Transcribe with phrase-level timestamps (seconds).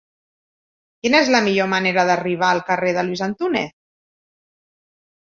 [1.07, 3.75] Quina és la millor manera d'arribar al carrer de Luis Antúnez?